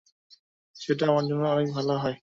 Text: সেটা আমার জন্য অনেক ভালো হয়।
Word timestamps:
সেটা 0.75 1.03
আমার 1.07 1.23
জন্য 1.29 1.43
অনেক 1.47 1.67
ভালো 1.73 1.93
হয়। 1.97 2.17